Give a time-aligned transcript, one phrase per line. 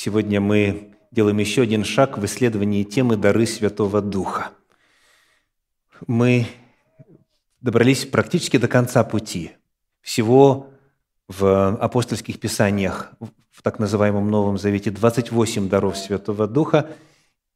[0.00, 4.52] Сегодня мы делаем еще один шаг в исследовании темы «Дары Святого Духа».
[6.06, 6.46] Мы
[7.60, 9.50] добрались практически до конца пути.
[10.00, 10.70] Всего
[11.26, 13.10] в апостольских писаниях,
[13.50, 16.90] в так называемом Новом Завете, 28 даров Святого Духа,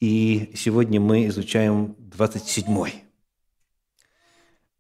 [0.00, 3.04] и сегодня мы изучаем 27-й.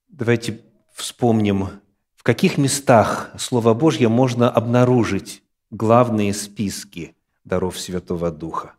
[0.08, 1.68] Давайте вспомним,
[2.16, 7.14] в каких местах Слово Божье можно обнаружить главные списки–
[7.44, 8.74] даров Святого Духа.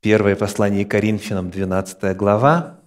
[0.00, 2.80] Первое послание Коринфянам, 12 глава,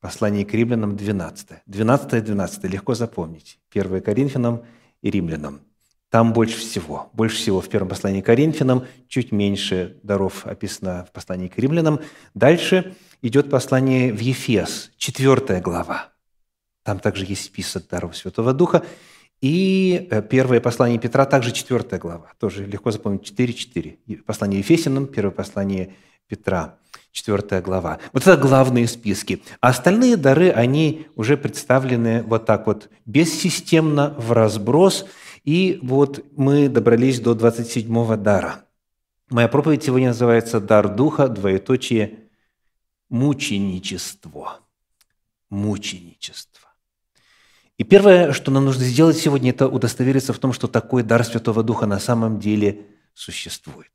[0.00, 1.48] послание к римлянам, 12.
[1.66, 3.58] 12 12, легко запомнить.
[3.70, 4.64] Первое Коринфянам
[5.00, 5.60] и римлянам.
[6.10, 7.10] Там больше всего.
[7.12, 12.00] Больше всего в первом послании к Коринфянам, чуть меньше даров описано в послании к римлянам.
[12.34, 16.12] Дальше идет послание в Ефес, 4 глава.
[16.82, 18.84] Там также есть список даров Святого Духа.
[19.40, 24.22] И э, первое послание Петра, также четвертая глава, тоже легко запомнить, 4.4.
[24.22, 25.94] Послание Ефесиным, первое послание
[26.26, 26.78] Петра,
[27.12, 27.98] четвертая глава.
[28.12, 29.42] Вот это главные списки.
[29.60, 35.06] А остальные дары, они уже представлены вот так вот, бессистемно, в разброс.
[35.44, 38.64] И вот мы добрались до 27-го дара.
[39.28, 42.20] Моя проповедь сегодня называется «Дар Духа, двоеточие,
[43.08, 44.60] мученичество».
[45.48, 46.65] Мученичество.
[47.78, 51.62] И первое, что нам нужно сделать сегодня, это удостовериться в том, что такой дар Святого
[51.62, 53.90] Духа на самом деле существует.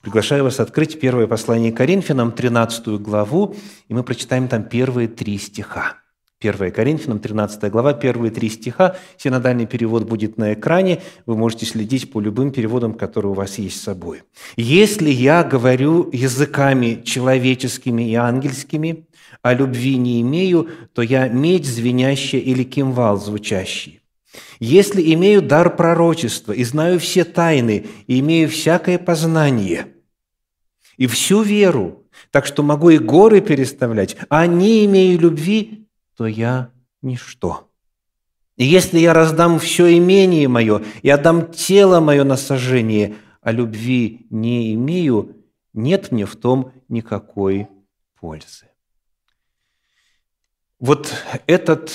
[0.00, 3.54] Приглашаю вас открыть первое послание Коринфянам, 13 главу,
[3.88, 6.01] и мы прочитаем там первые три стиха.
[6.42, 8.96] 1 Коринфянам, 13 глава, первые три стиха.
[9.16, 11.00] Синодальный перевод будет на экране.
[11.26, 14.22] Вы можете следить по любым переводам, которые у вас есть с собой.
[14.56, 19.06] «Если я говорю языками человеческими и ангельскими,
[19.42, 24.00] а любви не имею, то я медь звенящая или кимвал звучащий.
[24.58, 29.88] Если имею дар пророчества и знаю все тайны, и имею всякое познание,
[30.96, 35.81] и всю веру, так что могу и горы переставлять, а не имею любви,
[36.16, 37.68] то я ничто.
[38.56, 44.26] И если я раздам все имение мое и отдам тело мое на сожжение, а любви
[44.30, 45.36] не имею,
[45.72, 47.68] нет мне в том никакой
[48.20, 48.66] пользы.
[50.78, 51.12] Вот
[51.46, 51.90] этот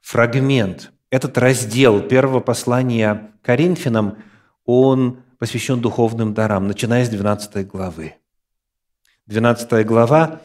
[0.00, 4.18] фрагмент, этот раздел первого послания Коринфянам,
[4.64, 8.14] он посвящен духовным дарам, начиная с 12 главы.
[9.26, 10.40] 12 глава,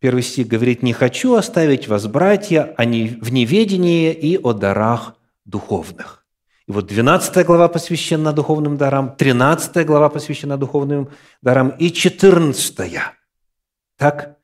[0.00, 6.24] первый стих говорит, «Не хочу оставить вас, братья, в неведении и о дарах духовных».
[6.66, 11.08] И вот 12 глава посвящена духовным дарам, 13 глава посвящена духовным
[11.40, 13.00] дарам и 14.
[13.96, 14.36] Так,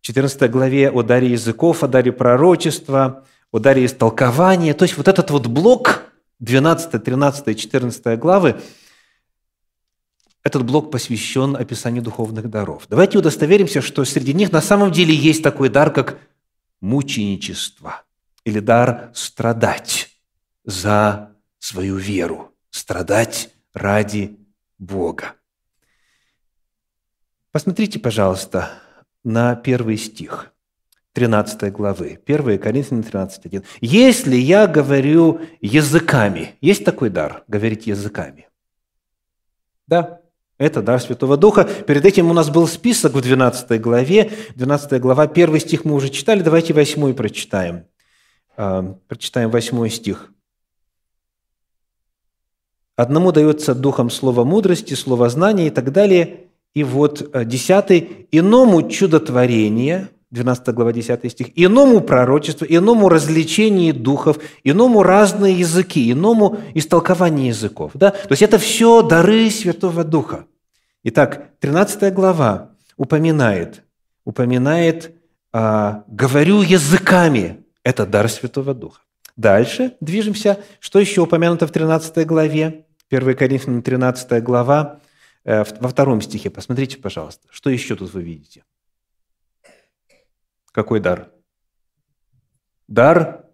[0.00, 4.72] 14 главе о даре языков, о даре пророчества, о даре истолкования.
[4.72, 6.04] То есть вот этот вот блок
[6.38, 8.56] 12, 13, 14 главы,
[10.42, 12.86] этот блок посвящен описанию духовных даров.
[12.88, 16.18] Давайте удостоверимся, что среди них на самом деле есть такой дар, как
[16.80, 18.02] мученичество
[18.44, 20.08] или дар страдать
[20.64, 24.38] за свою веру, страдать ради
[24.78, 25.34] Бога.
[27.52, 28.70] Посмотрите, пожалуйста,
[29.24, 30.52] на первый стих
[31.12, 33.64] 13 главы, 1 Коринфянам 13.1.
[33.80, 38.48] «Если я говорю языками...» Есть такой дар– говорить языками?
[39.88, 40.19] Да,
[40.60, 41.64] это дар Святого Духа.
[41.64, 44.30] Перед этим у нас был список в 12 главе.
[44.56, 46.42] 12 глава, первый стих мы уже читали.
[46.42, 47.86] Давайте восьмой прочитаем.
[48.58, 50.30] А, прочитаем восьмой стих.
[52.94, 58.86] «Одному дается духом слово мудрости, слово знания и так далее, и вот 10 э, «иному
[58.86, 67.48] чудотворение», 12 глава, 10 стих, «иному пророчество, иному развлечение духов, иному разные языки, иному истолкование
[67.48, 67.92] языков».
[67.94, 68.10] Да?
[68.10, 70.44] То есть это все дары Святого Духа.
[71.02, 73.84] Итак, 13 глава упоминает,
[74.24, 75.14] упоминает
[75.52, 77.64] а, «говорю языками».
[77.82, 79.00] Это дар Святого Духа.
[79.36, 80.58] Дальше движемся.
[80.80, 82.86] Что еще упомянуто в 13 главе?
[83.10, 85.00] 1 Коринфянам 13 глава,
[85.44, 88.64] Э, во втором стихе, посмотрите, пожалуйста, что еще тут вы видите?
[90.72, 91.32] Какой дар?
[92.88, 93.46] Дар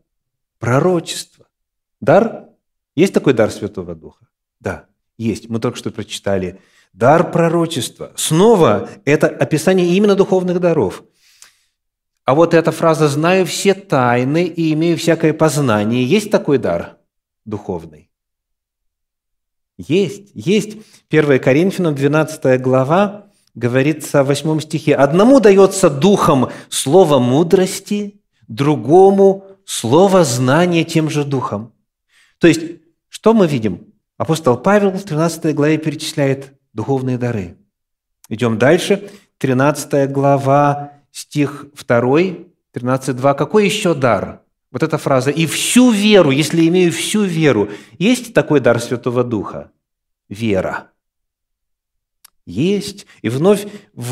[0.58, 1.46] пророчества.
[2.00, 2.48] Дар?
[2.94, 4.28] Есть такой дар Святого Духа?
[4.60, 4.86] Да,
[5.16, 5.48] есть.
[5.48, 6.60] Мы только что прочитали.
[6.96, 8.12] Дар пророчества.
[8.16, 11.04] Снова это описание именно духовных даров.
[12.24, 16.96] А вот эта фраза «знаю все тайны и имею всякое познание» есть такой дар
[17.44, 18.10] духовный?
[19.76, 20.78] Есть, есть.
[21.10, 30.24] 1 Коринфянам, 12 глава, говорится в 8 стихе, «Одному дается духом слово мудрости, другому слово
[30.24, 31.74] знания тем же духом».
[32.38, 32.62] То есть,
[33.10, 33.92] что мы видим?
[34.16, 37.56] Апостол Павел в 13 главе перечисляет духовные дары.
[38.28, 39.10] Идем дальше.
[39.38, 41.96] 13 глава, стих 2,
[42.74, 43.34] 13.2.
[43.34, 44.42] Какой еще дар?
[44.70, 45.30] Вот эта фраза.
[45.30, 47.70] «И всю веру, если имею всю веру».
[47.98, 49.70] Есть такой дар Святого Духа?
[50.28, 50.90] Вера.
[52.44, 53.06] Есть.
[53.22, 53.66] И вновь,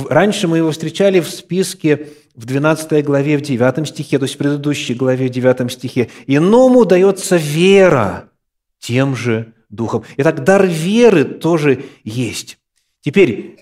[0.08, 4.38] раньше мы его встречали в списке в 12 главе, в 9 стихе, то есть в
[4.38, 6.08] предыдущей главе, в 9 стихе.
[6.26, 8.30] «Иному дается вера
[8.78, 10.04] тем же Духом».
[10.16, 12.58] Итак, дар веры тоже есть.
[13.00, 13.58] Теперь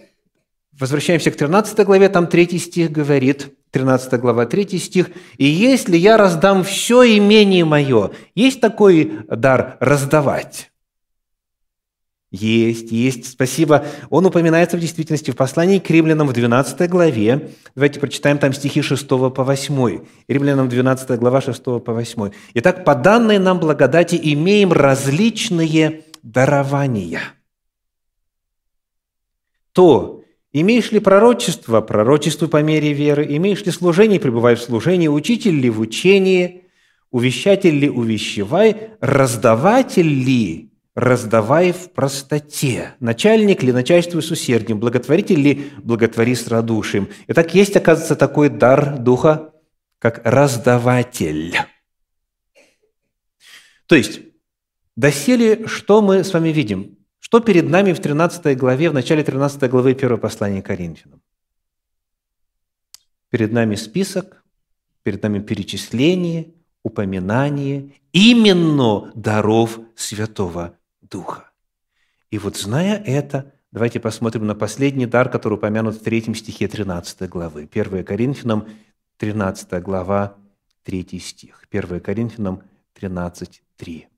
[0.78, 5.10] возвращаемся к 13 главе, там 3 стих говорит, 13 глава, 3 стих.
[5.36, 10.71] «И если я раздам все имение мое...» Есть такой дар раздавать?
[12.32, 13.84] Есть, есть, спасибо.
[14.08, 17.50] Он упоминается в действительности в послании к римлянам в 12 главе.
[17.74, 20.00] Давайте прочитаем там стихи 6 по 8.
[20.28, 22.30] Римлянам 12 глава 6 по 8.
[22.54, 27.20] Итак, по данной нам благодати имеем различные дарования.
[29.74, 30.24] То,
[30.54, 35.68] имеешь ли пророчество, пророчество по мере веры, имеешь ли служение, пребывай в служении, учитель ли
[35.68, 36.64] в учении,
[37.10, 42.94] увещатель ли увещевай, раздаватель ли раздавай в простоте.
[43.00, 47.08] Начальник ли начальствуй с усердием, благотворитель ли благотвори с радушием.
[47.28, 49.52] Итак, есть, оказывается, такой дар Духа,
[49.98, 51.56] как раздаватель.
[53.86, 54.20] То есть,
[54.96, 56.98] доселе, что мы с вами видим?
[57.18, 61.22] Что перед нами в 13 главе, в начале 13 главы 1 послания Коринфянам?
[63.30, 64.44] Перед нами список,
[65.02, 66.52] перед нами перечисление,
[66.82, 70.78] упоминание именно даров Святого
[71.12, 71.50] Духа.
[72.30, 77.28] И вот зная это, давайте посмотрим на последний дар, который упомянут в третьем стихе 13
[77.28, 77.68] главы.
[77.70, 78.66] 1 Коринфянам,
[79.18, 80.36] 13 глава,
[80.84, 81.66] 3 стих.
[81.70, 82.62] 1 Коринфянам
[82.94, 84.08] 13, 3.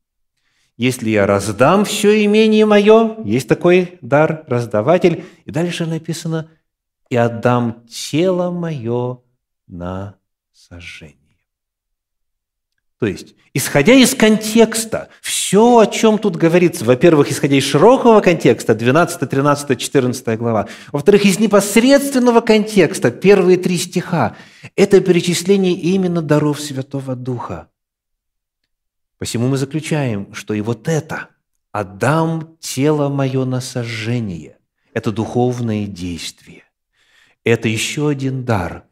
[0.76, 6.48] «Если я раздам все имение мое», есть такой дар, раздаватель, и дальше написано,
[7.10, 9.20] «и отдам тело мое
[9.66, 10.16] на
[10.52, 11.23] сожжение».
[12.98, 18.74] То есть, исходя из контекста, все, о чем тут говорится, во-первых, исходя из широкого контекста,
[18.74, 24.36] 12, 13, 14 глава, во-вторых, из непосредственного контекста, первые три стиха,
[24.76, 27.68] это перечисление именно даров Святого Духа.
[29.18, 31.30] Посему мы заключаем, что и вот это
[31.72, 34.58] «отдам тело мое на сожжение»–
[34.92, 36.62] это духовное действие.
[37.42, 38.84] Это еще один дар.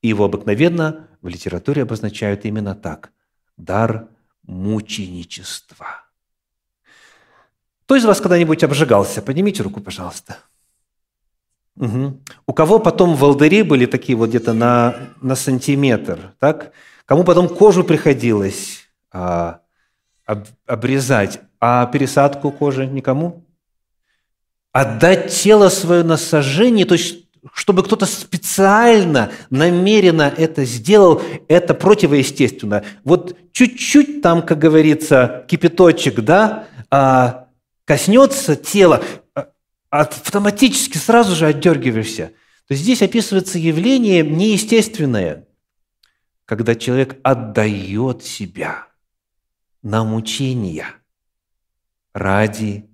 [0.00, 3.10] И его обыкновенно в литературе обозначают именно так–
[3.64, 4.08] дар
[4.42, 5.86] мученичества.
[7.84, 9.22] Кто из вас когда-нибудь обжигался?
[9.22, 10.38] Поднимите руку, пожалуйста.
[11.76, 12.20] Угу.
[12.46, 16.72] У кого потом волдыри были такие вот где-то на, на сантиметр, так?
[17.04, 19.62] Кому потом кожу приходилось а,
[20.24, 23.44] об, обрезать, а пересадку кожи никому?
[24.72, 27.19] Отдать тело свое на сожжение, то есть
[27.52, 32.84] чтобы кто-то специально, намеренно это сделал, это противоестественно.
[33.04, 37.48] Вот чуть-чуть там, как говорится, кипяточек, да, а,
[37.84, 39.02] коснется тела,
[39.34, 39.48] а,
[39.90, 42.32] автоматически сразу же отдергиваешься.
[42.68, 45.46] То есть здесь описывается явление неестественное,
[46.44, 48.86] когда человек отдает себя
[49.82, 50.86] на мучения
[52.12, 52.88] ради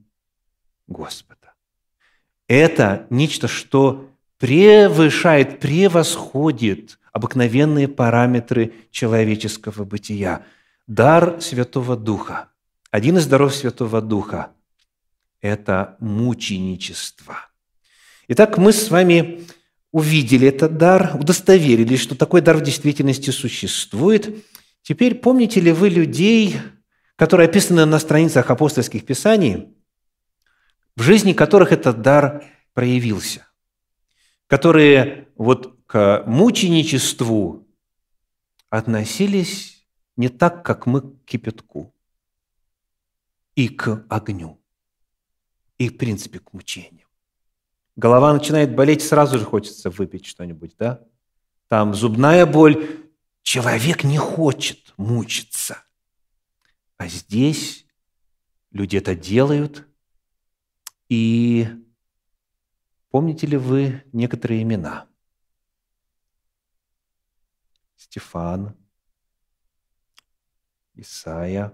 [0.87, 1.55] Господа.
[2.49, 10.45] Это нечто, что превышает, превосходит обыкновенные параметры человеческого бытия.
[10.87, 12.49] Дар Святого Духа,
[12.90, 14.50] один из даров Святого Духа–
[15.40, 17.37] это мученичество.
[18.28, 19.47] Итак, мы с вами
[19.93, 24.45] увидели этот дар, удостоверились, что такой дар в действительности существует.
[24.83, 26.57] Теперь помните ли вы людей,
[27.16, 29.75] которые описаны на страницах апостольских писаний,
[30.97, 33.46] в жизни которых этот дар проявился?
[34.47, 37.67] Которые вот к мученичеству
[38.71, 39.87] относились
[40.17, 41.95] не так, как мы к кипятку
[43.55, 44.61] и к огню,
[45.79, 47.07] и, в принципе, к мучению.
[47.97, 51.03] Голова начинает болеть, сразу же хочется выпить что-нибудь, да?
[51.69, 53.03] Там зубная боль.
[53.43, 55.83] Человек не хочет мучиться.
[56.97, 57.87] А здесь
[58.71, 59.87] люди это делают,
[61.09, 61.69] и
[63.11, 65.09] Помните ли вы некоторые имена?
[67.97, 68.77] Стефан,
[70.95, 71.73] Исаия,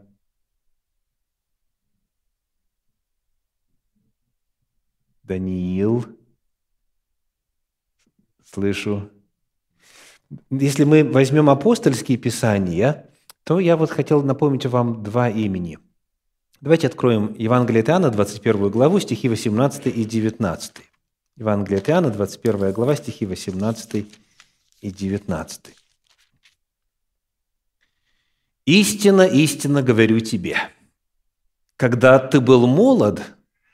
[5.23, 6.05] Даниил,
[8.45, 9.11] слышу.
[10.51, 13.11] Если мы возьмем апостольские писания,
[13.45, 15.79] то я вот хотел напомнить вам два имени.
[16.61, 20.91] Давайте откроем Евангелие от Иоанна, 21 главу, стихи 18 и 19.
[21.37, 24.07] Евангелие от Иоанна, 21 глава, стихи 18
[24.83, 25.61] и 19.
[28.67, 30.59] «Истина, истинно говорю тебе,
[31.77, 33.23] когда ты был молод,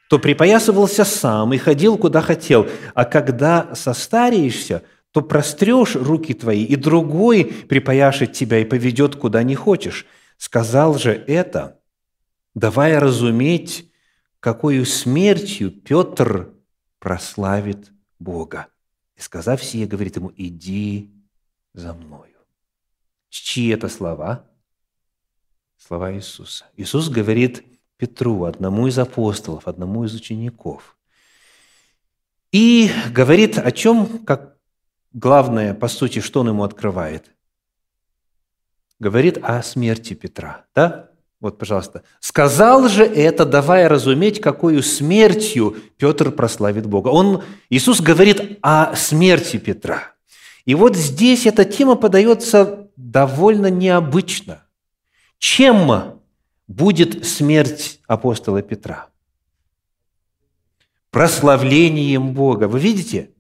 [0.09, 6.77] то припоясывался сам и ходил, куда хотел, а когда состареешься, то прострешь руки твои, и
[6.77, 10.07] другой припояшет тебя и поведет, куда не хочешь.
[10.37, 11.81] Сказал же это,
[12.55, 13.91] давая разуметь,
[14.39, 16.55] какую смертью Петр
[16.99, 18.69] прославит Бога.
[19.17, 21.11] И сказав сие, говорит ему, иди
[21.75, 22.39] за мною.
[23.29, 24.45] Чьи это слова?
[25.77, 26.67] Слова Иисуса.
[26.77, 27.65] Иисус говорит
[27.97, 30.97] Петру, одному из апостолов, одному из учеников.
[32.53, 34.57] И говорит о чем, как
[35.13, 37.35] главное, по сути, что он ему открывает?
[38.99, 40.67] Говорит о смерти Петра.
[40.75, 41.08] Да?
[41.41, 42.03] Вот, пожалуйста.
[42.19, 47.09] «Сказал же это, давая разуметь, какую смертью Петр прославит Бога».
[47.09, 50.15] Он, Иисус говорит о смерти Петра.
[50.65, 54.65] И вот здесь эта тема подается довольно необычно.
[55.39, 56.21] Чем
[56.67, 59.07] будет смерть апостола Петра?
[61.11, 62.69] Прославлением Бога.
[62.69, 63.31] Вы видите?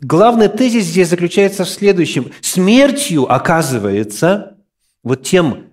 [0.00, 2.30] Главный тезис здесь заключается в следующем.
[2.42, 4.58] Смертью, оказывается,
[5.02, 5.71] вот тем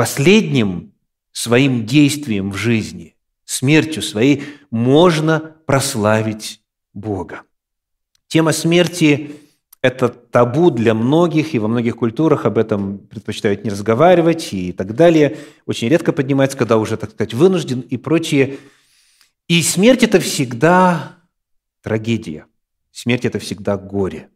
[0.00, 0.94] последним
[1.30, 6.62] своим действием в жизни, смертью своей, можно прославить
[6.94, 7.42] Бога.
[8.26, 9.32] Тема смерти–
[9.82, 14.94] это табу для многих, и во многих культурах об этом предпочитают не разговаривать и так
[14.94, 15.36] далее.
[15.66, 18.56] Очень редко поднимается, когда уже, так сказать, вынужден и прочее.
[19.48, 21.18] И смерть– это всегда
[21.82, 22.46] трагедия.
[22.90, 24.29] Смерть– это всегда горе.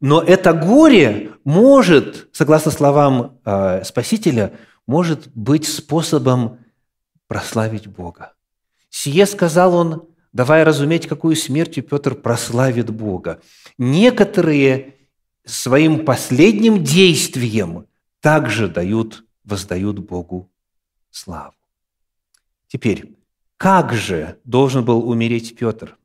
[0.00, 4.52] Но это горе может, согласно словам э, Спасителя,
[4.86, 6.60] может быть способом
[7.26, 8.34] прославить Бога.
[8.90, 13.42] Сие сказал он, давая разуметь, какую смертью Петр прославит Бога.
[13.76, 14.94] Некоторые
[15.44, 17.86] своим последним действием
[18.20, 20.50] также дают, воздают Богу
[21.10, 21.54] славу.
[22.68, 23.16] Теперь,
[23.56, 25.96] как же должен был умереть Петр?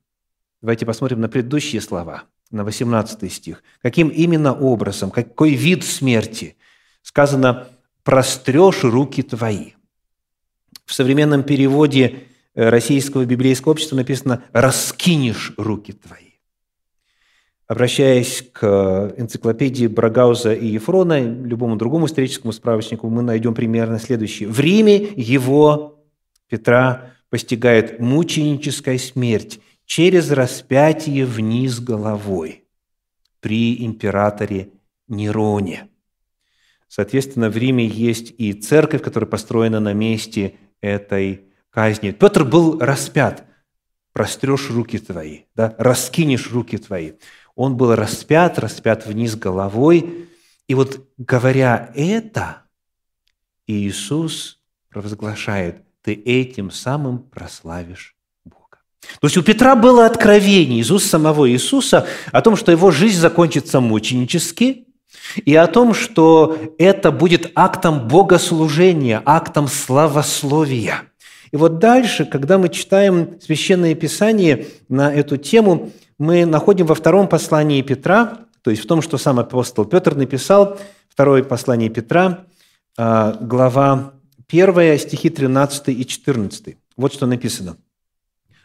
[0.60, 2.24] Давайте посмотрим на предыдущие слова–
[2.54, 3.62] на 18 стих.
[3.82, 6.56] Каким именно образом, какой вид смерти?
[7.02, 7.68] Сказано
[8.02, 9.72] «прострешь руки твои».
[10.86, 16.34] В современном переводе э, российского библейского общества написано «раскинешь руки твои».
[17.66, 24.48] Обращаясь к э, энциклопедии Брагауза и Ефрона, любому другому историческому справочнику, мы найдем примерно следующее.
[24.48, 26.04] В Риме его,
[26.48, 29.60] Петра, постигает мученическая смерть,
[29.94, 32.64] через распятие вниз головой
[33.38, 34.72] при императоре
[35.06, 35.88] Нероне.
[36.88, 42.10] Соответственно, в Риме есть и церковь, которая построена на месте этой казни.
[42.10, 43.46] Петр был распят.
[44.12, 45.76] Прострешь руки твои, да?
[45.78, 47.12] раскинешь руки твои.
[47.54, 50.28] Он был распят, распят вниз головой.
[50.66, 52.64] И вот говоря это,
[53.68, 58.13] Иисус провозглашает, ты этим самым прославишь
[59.20, 63.18] то есть у Петра было откровение из уст самого Иисуса о том, что его жизнь
[63.18, 64.86] закончится мученически,
[65.44, 71.02] и о том, что это будет актом богослужения, актом славословия.
[71.50, 77.28] И вот дальше, когда мы читаем Священное Писание на эту тему, мы находим во втором
[77.28, 82.44] послании Петра, то есть в том, что сам апостол Петр написал, второе послание Петра,
[82.96, 84.14] а, глава
[84.48, 86.76] 1, стихи 13 и 14.
[86.96, 87.76] Вот что написано.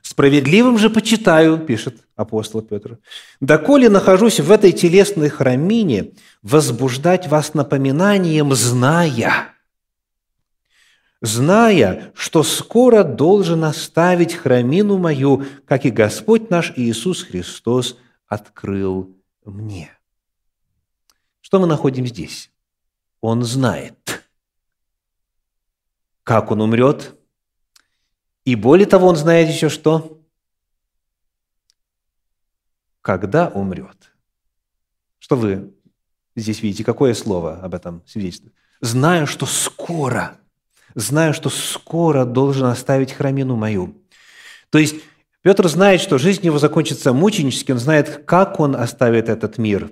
[0.02, 3.00] Справедливым же почитаю, пишет апостол Петр,
[3.40, 9.54] доколе нахожусь в этой телесной храмине, возбуждать вас напоминанием, зная,
[11.22, 19.92] зная, что скоро должен оставить храмину мою, как и Господь наш Иисус Христос открыл мне.
[21.42, 22.52] Что мы находим здесь?
[23.22, 24.24] Он знает,
[26.24, 27.16] как он умрет–
[28.46, 30.22] и более того, он знает еще что?
[33.02, 34.12] Когда умрет.
[35.20, 35.74] Что вы
[36.36, 36.84] здесь видите?
[36.84, 38.54] Какое слово об этом свидетельствует?
[38.82, 40.40] Знаю, что скоро,
[40.96, 44.02] знаю, что скоро должен оставить храмину мою.
[44.70, 44.96] То есть
[45.42, 49.92] Петр знает, что жизнь его закончится мученически, он знает, как он оставит этот мир.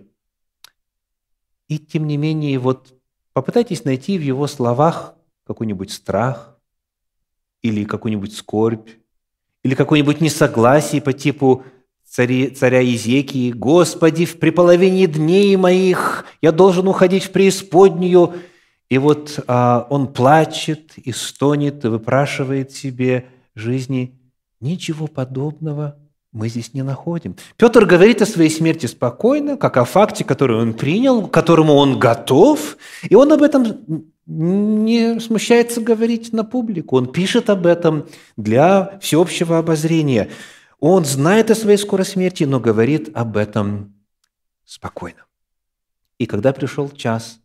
[1.68, 2.94] И тем не менее, вот
[3.34, 6.57] попытайтесь найти в его словах какой-нибудь страх,
[7.62, 8.90] или какую-нибудь скорбь,
[9.64, 11.64] или какое-нибудь несогласие по типу
[12.06, 13.52] цари, царя Изекии.
[13.52, 18.34] «Господи, в приполовине дней моих я должен уходить в преисподнюю».
[18.90, 24.18] И вот а, он плачет и стонет, и выпрашивает себе жизни.
[24.62, 25.98] Ничего подобного
[26.32, 27.36] мы здесь не находим.
[27.58, 32.00] Петр говорит о своей смерти спокойно, как о факте, который он принял, к которому он
[32.00, 36.98] готов, и он об этом не смущается говорить на публику.
[36.98, 40.30] Он пишет об этом для всеобщего обозрения.
[40.80, 43.96] Он знает о своей скорой смерти, но говорит об этом
[44.66, 45.26] спокойно.
[46.18, 47.40] И когда пришел час,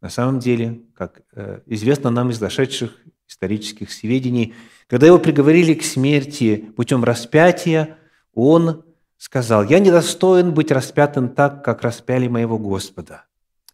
[0.00, 2.96] на самом деле, как э, известно нам из зашедших
[3.28, 4.54] исторических сведений,
[4.86, 7.98] когда его приговорили к смерти путем распятия,
[8.34, 8.84] он
[9.16, 13.24] сказал, «Я недостоин быть распятым так, как распяли моего Господа».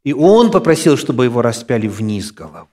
[0.05, 2.69] И он попросил, чтобы его распяли вниз головой.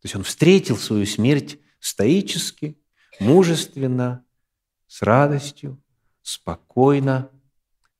[0.00, 2.78] То есть он встретил свою смерть стоически,
[3.20, 4.24] мужественно,
[4.86, 5.82] с радостью,
[6.22, 7.30] спокойно,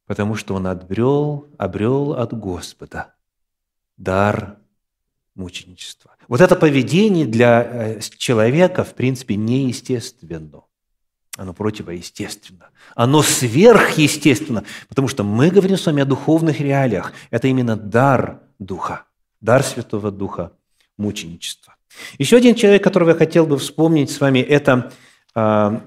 [0.06, 3.14] потому что он обрел, обрел от Господа
[3.96, 4.58] дар
[5.34, 6.16] мученичества.
[6.28, 10.62] Вот это поведение для э, человека, в принципе, неестественно.
[11.38, 12.70] Оно противоестественно.
[12.96, 17.12] Оно сверхъестественно, потому что мы говорим с вами о духовных реалиях.
[17.30, 19.04] Это именно дар Духа,
[19.40, 20.50] дар Святого Духа,
[20.96, 21.76] мученичества.
[22.18, 24.90] Еще один человек, которого я хотел бы вспомнить с вами, это
[25.36, 25.80] э,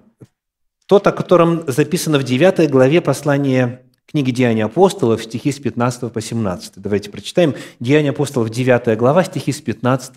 [0.86, 6.22] тот, о котором записано в 9 главе послания книги «Деяния апостолов», стихи с 15 по
[6.22, 6.76] 17.
[6.78, 7.56] Давайте прочитаем.
[7.82, 10.14] «Деяния апостолов», 9 глава, стихи с 15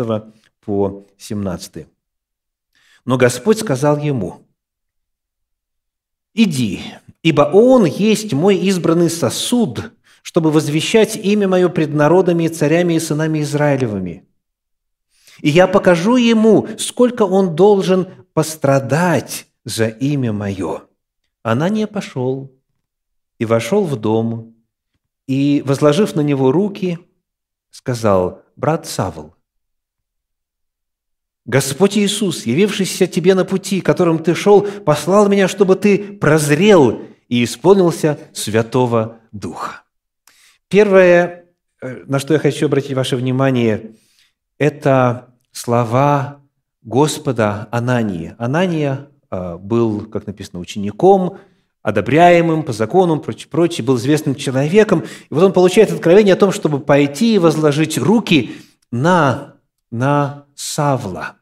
[0.64, 1.88] по 17.
[3.04, 4.44] «Но Господь сказал ему,
[6.34, 6.80] «Иди,
[7.22, 13.42] ибо он есть мой избранный сосуд, чтобы возвещать имя мое пред народами, царями и сынами
[13.42, 14.26] Израилевыми.
[15.40, 20.82] И я покажу ему, сколько он должен пострадать за имя мое».
[21.42, 22.50] Она не пошел
[23.38, 24.54] и вошел в дом,
[25.26, 26.98] и, возложив на него руки,
[27.70, 29.34] сказал, «Брат Савл,
[31.46, 37.44] Господь Иисус, явившийся тебе на пути, которым ты шел, послал меня, чтобы ты прозрел и
[37.44, 39.82] исполнился Святого Духа.
[40.68, 41.44] Первое,
[41.82, 43.92] э, на что я хочу обратить ваше внимание,
[44.58, 46.40] это слова
[46.82, 48.34] Господа Анании.
[48.38, 51.38] Анания э, был, как написано, учеником,
[51.82, 55.04] одобряемым по закону, прочее, прочее, был известным человеком.
[55.30, 58.52] И вот он получает откровение о том, чтобы пойти и возложить руки
[58.90, 59.53] на,
[59.90, 61.36] на Савла.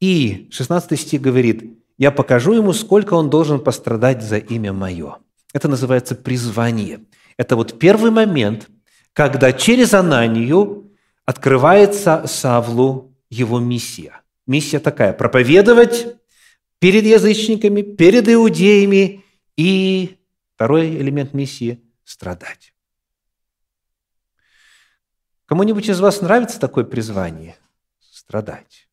[0.00, 5.18] И 16 стих говорит, «Я покажу ему, сколько он должен пострадать за имя мое».
[5.52, 7.04] Это называется призвание.
[7.36, 8.68] Это вот первый момент,
[9.12, 10.92] когда через Ананию
[11.24, 14.20] открывается Савлу его миссия.
[14.46, 16.06] Миссия такая– проповедовать
[16.78, 19.24] перед язычниками, перед иудеями
[19.56, 20.18] и
[20.54, 22.72] второй элемент миссии– страдать.
[25.50, 27.56] Кому-нибудь из вас нравится такое призвание?
[27.98, 28.88] Страдать.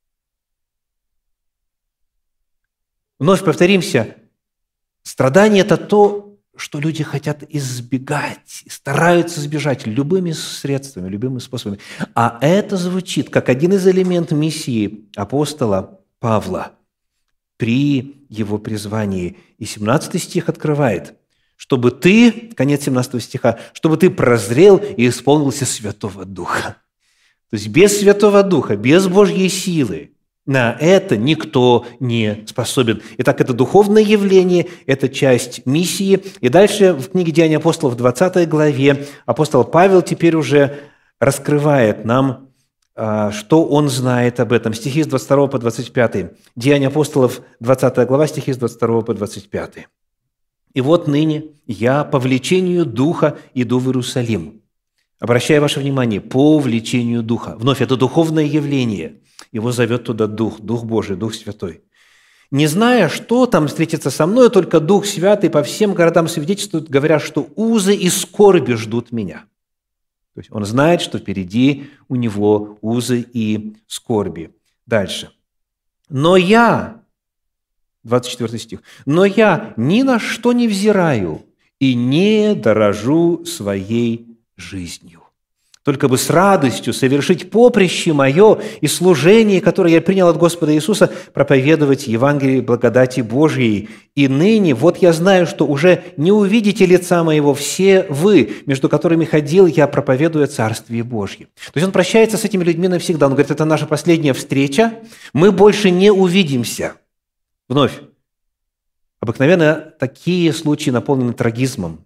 [3.20, 4.16] Вновь повторимся,
[5.04, 11.80] страдание– это то, что люди хотят избегать, стараются избежать любыми средствами, любыми способами.
[12.16, 16.72] А это звучит как один из элементов миссии апостола Павла
[17.58, 19.38] при его призвании.
[19.60, 21.14] И 17 стих открывает–
[21.58, 26.78] чтобы ты, конец 17 стиха, чтобы ты прозрел и исполнился Святого Духа.
[27.50, 30.12] То есть без Святого Духа, без Божьей силы
[30.46, 33.02] на это никто не способен.
[33.18, 36.24] Итак, это духовное явление, это часть миссии.
[36.40, 40.80] И дальше в книге «Деяния апостолов» в 20 главе апостол Павел теперь уже
[41.20, 42.50] раскрывает нам,
[42.96, 44.74] а, что он знает об этом.
[44.74, 46.32] Стихи с 22 по 25.
[46.56, 49.88] Деяния апостолов, 20 глава, стихи с 22 по 25.
[50.78, 54.62] И вот ныне я по влечению Духа иду в Иерусалим.
[55.20, 57.56] Обращаю ваше внимание, по влечению Духа.
[57.58, 59.16] Вновь, это духовное явление.
[59.52, 61.82] Его зовет туда Дух, Дух Божий, Дух Святой.
[62.52, 67.20] Не зная, что там встретится со мной, только Дух Святый по всем городам свидетельствует, говоря,
[67.20, 69.46] что узы и скорби ждут меня.
[70.36, 74.52] То есть он знает, что впереди у него узы и скорби.
[74.86, 75.32] Дальше.
[76.08, 77.02] Но я
[78.08, 78.80] 24 стих.
[79.06, 81.44] «Но я ни на что не взираю
[81.80, 85.22] и не дорожу своей жизнью,
[85.84, 91.12] только бы с радостью совершить поприще мое и служение, которое я принял от Господа Иисуса,
[91.34, 93.90] проповедовать Евангелие благодати Божьей.
[94.16, 99.24] И ныне вот я знаю, что уже не увидите лица моего все вы, между которыми
[99.26, 101.48] ходил я, проповедуя Царствие Божье».
[101.68, 103.28] То есть он прощается с этими людьми навсегда.
[103.28, 104.94] Он говорит, это наша последняя встреча,
[105.34, 106.96] мы больше не увидимся–
[107.68, 108.02] Вновь,
[109.20, 112.06] обыкновенно такие случаи наполнены трагизмом.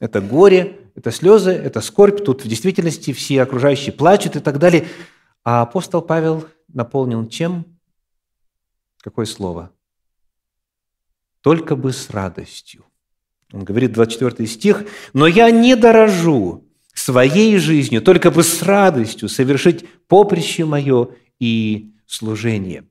[0.00, 4.88] Это горе, это слезы, это скорбь, тут в действительности все окружающие плачут и так далее.
[5.44, 7.64] А апостол Павел наполнен чем?
[9.00, 9.70] Какое слово?
[11.40, 12.84] Только бы с радостью.
[13.52, 19.88] Он говорит, 24 стих, «Но я не дорожу своей жизнью, только бы с радостью совершить
[20.08, 22.84] поприще мое и служение».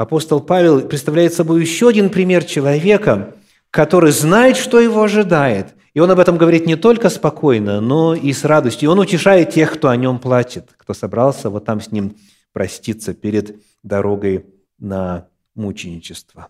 [0.00, 3.34] Апостол Павел представляет собой еще один пример человека,
[3.70, 5.74] который знает, что его ожидает.
[5.92, 8.88] И он об этом говорит не только спокойно, но и с радостью.
[8.88, 12.16] И он утешает тех, кто о нем плачет, кто собрался вот там с ним
[12.54, 14.46] проститься перед дорогой
[14.78, 16.48] на мученичество.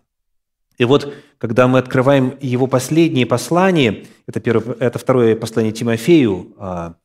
[0.77, 6.95] И вот, когда мы открываем его последнее послание, это, первое, это второе послание Тимофею, а,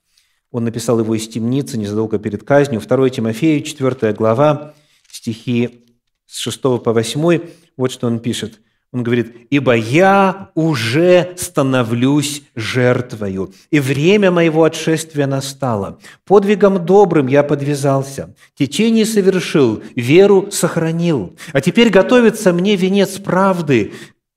[0.52, 4.74] он написал его из темницы незадолго перед казнью, второе Тимофею, 4 глава,
[5.10, 5.82] стихи
[6.26, 7.40] с 6 по 8,
[7.76, 8.60] вот что он пишет.
[8.92, 15.98] Он говорит, «Ибо я уже становлюсь жертвою, и время моего отшествия настало.
[16.24, 21.36] Подвигом добрым я подвязался, течение совершил, веру сохранил.
[21.52, 23.92] А теперь готовится мне венец правды,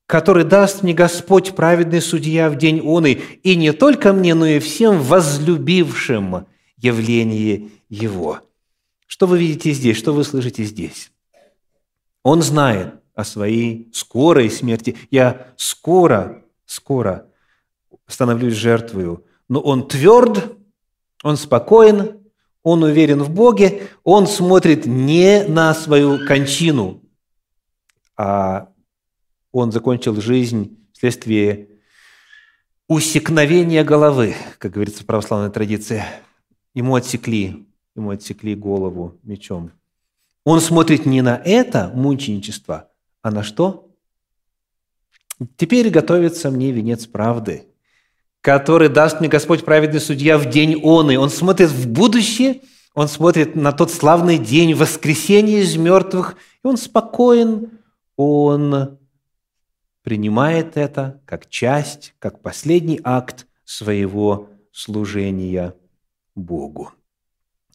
[0.08, 4.48] который даст мне Господь, праведный судья, в день он и, и не только мне, но
[4.48, 8.40] и всем возлюбившим явление Его».
[9.06, 9.98] Что вы видите здесь?
[9.98, 11.12] Что вы слышите здесь?
[12.30, 14.96] Он знает, о своей скорой смерти.
[15.10, 17.26] Я скоро, скоро
[18.06, 19.26] становлюсь жертвою.
[19.48, 20.56] Но он тверд,
[21.24, 22.20] он спокоен,
[22.62, 27.02] он уверен в Боге, он смотрит не на свою кончину,
[28.16, 28.70] а
[29.52, 31.70] он закончил жизнь вследствие
[32.88, 36.04] усекновения головы, как говорится в православной традиции.
[36.76, 39.72] Ему отсекли, ему отсекли голову мечом.
[40.46, 42.90] Он смотрит не на это мученичество,
[43.22, 43.92] а на что?
[45.58, 47.68] Теперь готовится мне венец правды,
[48.42, 52.62] который даст мне Господь праведный судья в день он, и он смотрит в будущее,
[52.94, 57.80] он смотрит на тот славный день воскресения из мертвых, и он спокоен,
[58.16, 58.98] он
[60.04, 65.76] принимает это как часть, как последний акт своего служения
[66.36, 66.92] Богу.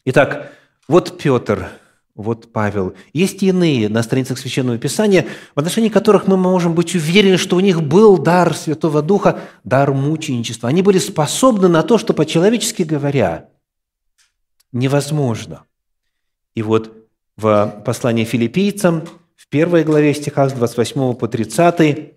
[0.03, 0.51] Итак,
[0.87, 1.69] вот Петр–
[2.15, 2.95] вот Павел.
[3.13, 7.59] Есть иные на страницах Священного Писания, в отношении которых мы можем быть уверены, что у
[7.59, 10.69] них был дар Святого Духа, дар мученичества.
[10.69, 13.49] Они были способны на то, что, по-человечески говоря,
[14.71, 15.65] невозможно.
[16.55, 16.93] И вот
[17.35, 19.03] в послании филиппийцам,
[19.35, 22.13] в первой главе стихах с 28 по 30,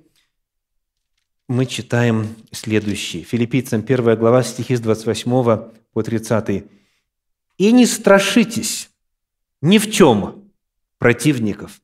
[1.48, 3.24] мы читаем следующее.
[3.24, 6.64] Филиппийцам 1 глава стихи с 28 по 30.
[7.56, 8.87] «И не страшитесь,
[9.60, 10.50] ни в чем
[10.98, 11.80] противников.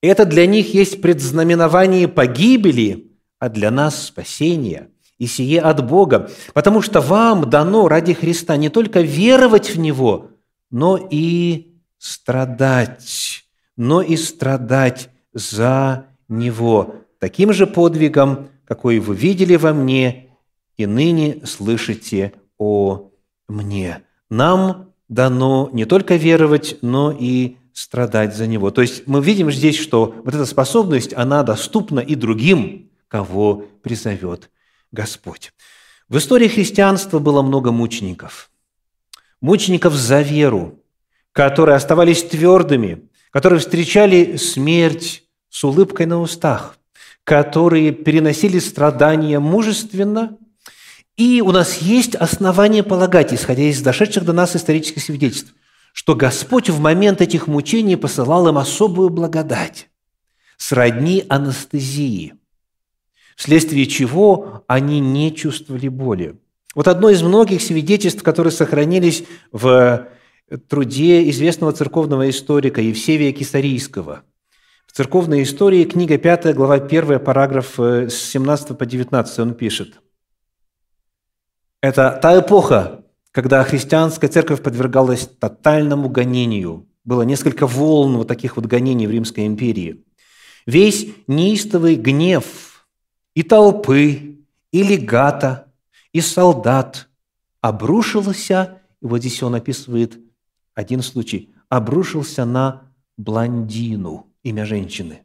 [0.00, 6.82] Это для них есть предзнаменование погибели, а для нас спасение, и сие от Бога, потому
[6.82, 10.30] что вам дано ради Христа не только веровать в Него,
[10.70, 13.44] но и страдать,
[13.76, 20.36] но и страдать за Него таким же подвигом, какой вы видели во мне
[20.76, 23.12] и ныне слышите о
[23.46, 24.02] мне.
[24.28, 28.70] Нам дано не только веровать, но и страдать за него.
[28.70, 34.50] То есть мы видим здесь, что вот эта способность, она доступна и другим, кого призовет
[34.90, 35.52] Господь.
[36.08, 38.50] В истории христианства было много мучеников.
[39.42, 40.80] Мучеников за веру,
[41.32, 46.78] которые оставались твердыми, которые встречали смерть с улыбкой на устах,
[47.24, 50.38] которые переносили страдания мужественно–
[51.16, 55.54] и у нас есть основания полагать, исходя из дошедших до нас исторических свидетельств,
[55.92, 59.90] что Господь в момент этих мучений посылал им особую благодать,
[60.56, 62.34] сродни анестезии,
[63.36, 66.38] вследствие чего они не чувствовали боли.
[66.74, 70.08] Вот одно из многих свидетельств, которые сохранились в
[70.68, 74.22] труде известного церковного историка Евсевия Кисарийского.
[74.86, 80.00] В церковной истории, книга 5, глава 1, параграф э, с 17 по 19, он пишет–
[81.82, 86.86] это та эпоха, когда христианская церковь подвергалась тотальному гонению.
[87.04, 90.04] Было несколько волн вот таких вот гонений в Римской империи.
[90.64, 92.86] Весь неистовый гнев
[93.34, 94.38] и толпы,
[94.70, 95.72] и легата,
[96.12, 97.08] и солдат
[97.60, 100.18] обрушился, и вот здесь он описывает
[100.74, 105.22] один случай, обрушился на блондину, имя женщины.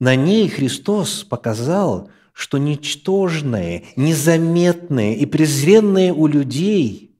[0.00, 7.16] На ней Христос показал, что ничтожное, незаметное и презренное у людей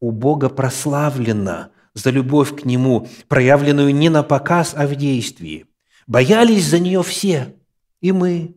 [0.00, 5.66] у Бога прославлено за любовь к Нему, проявленную не на показ, а в действии.
[6.06, 7.54] Боялись за нее все,
[8.00, 8.54] и мы,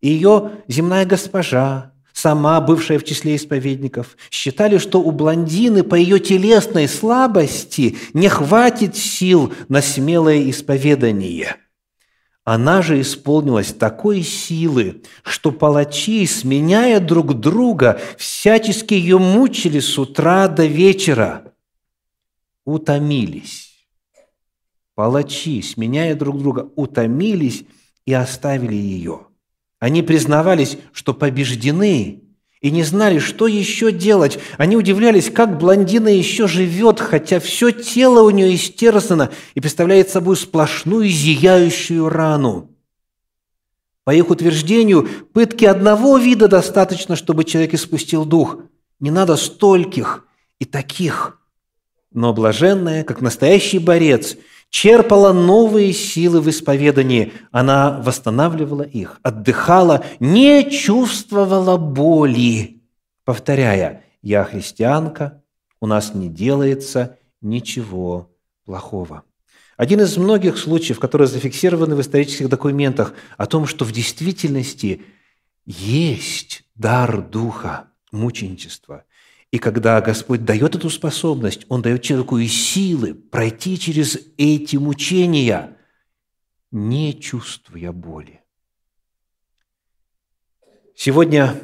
[0.00, 6.20] и ее земная госпожа, сама бывшая в числе исповедников, считали, что у блондины по ее
[6.20, 11.56] телесной слабости не хватит сил на смелое исповедание.
[12.50, 20.48] Она же исполнилась такой силы, что палачи, сменяя друг друга, всячески ее мучили с утра
[20.48, 21.52] до вечера.
[22.64, 23.86] Утомились.
[24.94, 27.64] Палачи, сменяя друг друга, утомились
[28.06, 29.26] и оставили ее.
[29.78, 32.22] Они признавались, что побеждены,
[32.60, 34.38] и не знали, что еще делать.
[34.56, 40.36] Они удивлялись, как блондина еще живет, хотя все тело у нее истерзано и представляет собой
[40.36, 42.70] сплошную зияющую рану.
[44.04, 48.58] По их утверждению, пытки одного вида достаточно, чтобы человек испустил дух.
[49.00, 50.24] Не надо стольких
[50.58, 51.38] и таких.
[52.12, 54.36] Но блаженная, как настоящий борец–
[54.70, 57.32] черпала новые силы в исповедании.
[57.50, 62.82] Она восстанавливала их, отдыхала, не чувствовала боли,
[63.24, 65.42] повторяя, «Я христианка,
[65.80, 68.30] у нас не делается ничего
[68.64, 69.22] плохого».
[69.76, 75.02] Один из многих случаев, которые зафиксированы в исторических документах, о том, что в действительности
[75.64, 79.04] есть дар Духа мученичества,
[79.50, 85.76] и когда Господь дает эту способность, Он дает человеку и силы пройти через эти мучения,
[86.70, 88.42] не чувствуя боли.
[90.94, 91.54] Сегодня,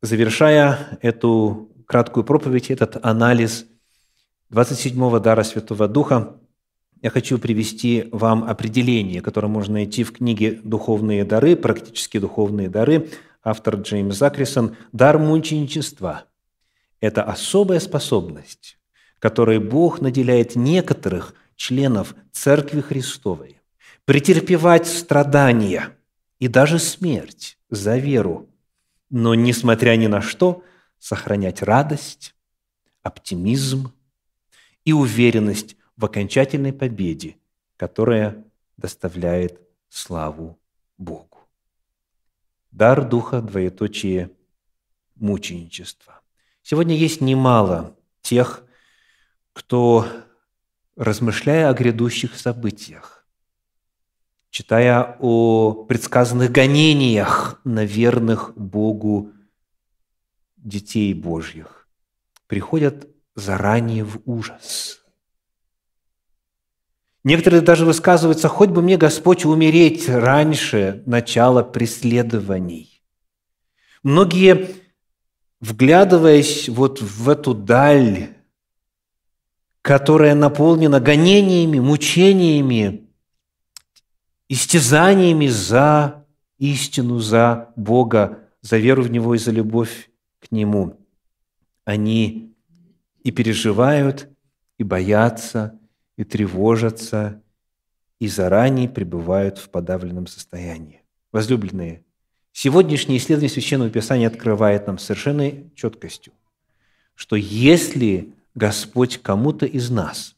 [0.00, 3.66] завершая эту краткую проповедь, этот анализ
[4.50, 6.40] 27-го дара Святого Духа,
[7.02, 13.10] я хочу привести вам определение, которое можно найти в книге «Духовные дары», практически духовные дары,
[13.42, 16.24] автор Джеймс Закрисон, «Дар мученичества»
[17.00, 18.78] Это особая способность,
[19.18, 23.60] которой Бог наделяет некоторых членов Церкви Христовой
[24.04, 25.96] претерпевать страдания
[26.38, 28.48] и даже смерть за веру,
[29.10, 30.64] но, несмотря ни на что,
[30.98, 32.34] сохранять радость,
[33.02, 33.92] оптимизм
[34.84, 37.36] и уверенность в окончательной победе,
[37.76, 38.44] которая
[38.76, 40.58] доставляет славу
[40.96, 41.38] Богу.
[42.70, 44.30] Дар Духа, двоеточие,
[45.16, 46.17] мученичество.
[46.70, 48.62] Сегодня есть немало тех,
[49.54, 50.06] кто,
[50.96, 53.26] размышляя о грядущих событиях,
[54.50, 59.32] читая о предсказанных гонениях на верных Богу
[60.58, 61.88] детей Божьих,
[62.46, 65.02] приходят заранее в ужас.
[67.24, 73.02] Некоторые даже высказываются, хоть бы мне Господь умереть раньше начала преследований.
[74.02, 74.87] Многие
[75.60, 78.34] вглядываясь вот в эту даль,
[79.82, 83.08] которая наполнена гонениями, мучениями,
[84.48, 86.26] истязаниями за
[86.58, 90.98] истину, за Бога, за веру в Него и за любовь к Нему,
[91.84, 92.54] они
[93.22, 94.28] и переживают,
[94.78, 95.78] и боятся,
[96.16, 97.42] и тревожатся,
[98.18, 101.02] и заранее пребывают в подавленном состоянии.
[101.32, 102.04] Возлюбленные,
[102.60, 106.32] Сегодняшнее исследование Священного Писания открывает нам совершенной четкостью,
[107.14, 110.34] что если Господь кому-то из нас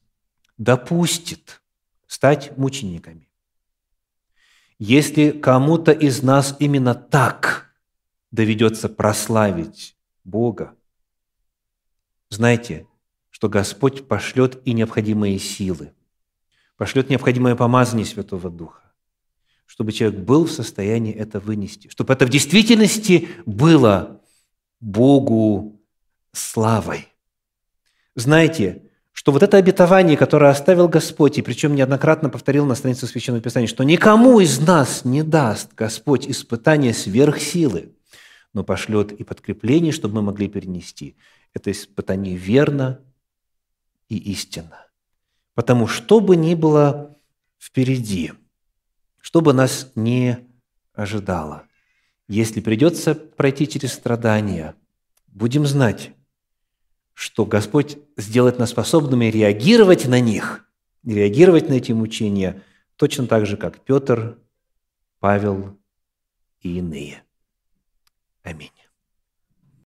[0.59, 1.62] допустит
[2.06, 3.26] стать мучениками,
[4.78, 7.72] если кому-то из нас именно так
[8.30, 10.76] доведется прославить Бога,
[12.28, 12.87] знайте,
[13.30, 15.94] что Господь пошлет и необходимые силы,
[16.76, 18.89] пошлет необходимое помазание Святого Духа,
[19.70, 24.20] чтобы человек был в состоянии это вынести, чтобы это в действительности было
[24.80, 25.80] Богу
[26.33, 27.06] славой.
[28.16, 33.44] Знаете, что вот это обетование, которое оставил Господь, и причем неоднократно повторил на странице Священного
[33.44, 37.94] Писания, что никому из нас не даст Господь испытания сверхсилы,
[38.52, 41.16] но пошлет и подкрепление, чтобы мы могли перенести.
[41.54, 43.02] Это испытание верно
[44.09, 44.88] и истинно.
[45.54, 47.16] Потому что бы ни было
[47.61, 48.33] впереди–
[49.20, 50.48] что бы нас не
[50.94, 51.64] ожидало.
[52.28, 54.74] Если придется пройти через страдания,
[55.26, 56.12] будем знать,
[57.12, 60.66] что Господь сделает нас способными реагировать на них,
[61.04, 62.62] реагировать на эти мучения
[62.96, 64.38] точно так же, как Петр,
[65.18, 65.78] Павел
[66.61, 67.22] и иные.
[68.42, 68.70] Аминь.